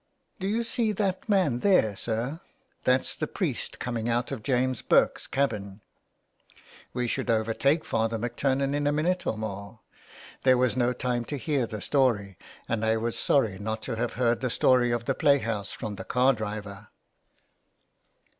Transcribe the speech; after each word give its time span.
"Do 0.39 0.47
you 0.47 0.63
see 0.63 0.93
that 0.93 1.29
man 1.29 1.59
there, 1.59 1.95
sir? 1.95 2.41
That's 2.85 3.15
the 3.15 3.27
priest 3.27 3.77
coming 3.77 4.09
out 4.09 4.31
of 4.31 4.41
James 4.41 4.81
Burke's 4.81 5.27
cabin." 5.27 5.81
We 6.91 7.07
should 7.07 7.29
overtake 7.29 7.85
Father 7.85 8.17
McTurnan 8.17 8.73
in 8.73 8.87
a 8.87 8.91
minute 8.91 9.27
or 9.27 9.37
more. 9.37 9.81
There 10.41 10.57
was 10.57 10.75
no 10.75 10.91
time 10.91 11.23
to 11.25 11.37
hear 11.37 11.67
the 11.67 11.81
story, 11.81 12.39
and 12.67 12.83
I 12.83 12.97
was 12.97 13.15
sorry 13.15 13.59
not 13.59 13.83
to 13.83 13.95
have 13.95 14.13
heard 14.13 14.41
the 14.41 14.49
story 14.49 14.89
of 14.89 15.05
the 15.05 15.13
play 15.13 15.37
house 15.37 15.71
from 15.71 15.97
the 15.97 16.03
car 16.03 16.33
driver. 16.33 16.87